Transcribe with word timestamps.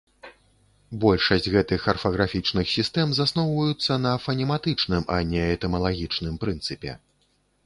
Большасць 1.03 1.49
гэтых 1.55 1.83
арфаграфічных 1.93 2.71
сістэм 2.77 3.13
засноўваюцца 3.19 3.99
на 4.07 4.15
фанематычным, 4.25 5.01
а 5.19 5.21
не 5.35 5.45
этымалагічным 5.53 6.35
прынцыпе. 6.47 6.91